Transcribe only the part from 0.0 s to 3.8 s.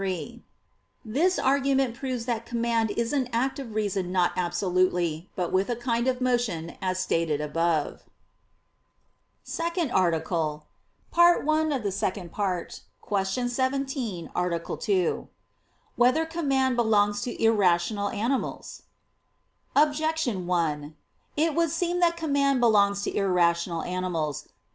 3: This argument proves that command is an act of